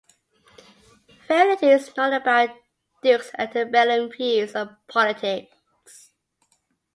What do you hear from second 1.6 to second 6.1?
is known about Duke's antebellum views on politics.